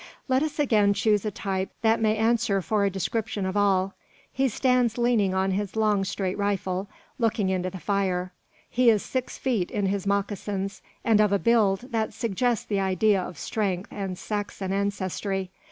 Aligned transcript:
Let 0.27 0.41
us 0.41 0.57
again 0.57 0.95
choose 0.95 1.25
a 1.25 1.29
type 1.29 1.69
that 1.83 2.01
may 2.01 2.17
answer 2.17 2.59
for 2.63 2.83
a 2.83 2.89
description 2.89 3.45
of 3.45 3.55
all. 3.55 3.93
He 4.33 4.49
stands 4.49 4.97
leaning 4.97 5.35
on 5.35 5.51
his 5.51 5.75
long 5.75 6.05
straight 6.05 6.39
rifle, 6.39 6.89
looking 7.19 7.49
into 7.49 7.69
the 7.69 7.77
fire. 7.79 8.33
He 8.67 8.89
is 8.89 9.03
six 9.03 9.37
feet 9.37 9.69
in 9.69 9.85
his 9.85 10.07
moccasins, 10.07 10.81
and 11.03 11.21
of 11.21 11.31
a 11.31 11.37
build 11.37 11.91
that 11.91 12.15
suggests 12.15 12.65
the 12.65 12.79
idea 12.79 13.21
of 13.21 13.37
strength 13.37 13.89
and 13.93 14.17
Saxon 14.17 14.73
ancestry. 14.73 15.51